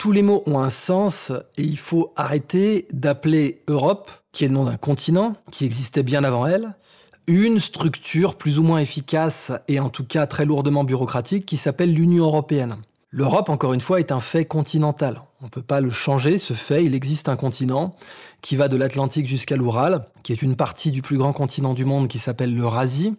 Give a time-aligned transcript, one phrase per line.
[0.00, 4.54] Tous les mots ont un sens et il faut arrêter d'appeler Europe, qui est le
[4.54, 6.74] nom d'un continent qui existait bien avant elle,
[7.26, 11.92] une structure plus ou moins efficace et en tout cas très lourdement bureaucratique qui s'appelle
[11.92, 12.76] l'Union européenne.
[13.10, 15.20] L'Europe, encore une fois, est un fait continental.
[15.42, 16.82] On ne peut pas le changer, ce fait.
[16.82, 17.94] Il existe un continent
[18.40, 21.84] qui va de l'Atlantique jusqu'à l'Oural, qui est une partie du plus grand continent du
[21.84, 23.16] monde qui s'appelle l'Eurasie.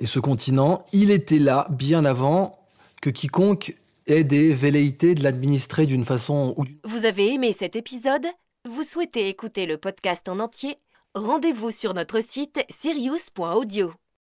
[0.00, 2.58] Et ce continent, il était là bien avant
[3.00, 3.76] que quiconque
[4.06, 8.26] ait des velléités de l'administrer d'une façon ou Vous avez aimé cet épisode?
[8.68, 10.76] Vous souhaitez écouter le podcast en entier?
[11.14, 13.92] Rendez-vous sur notre site sirius.audio.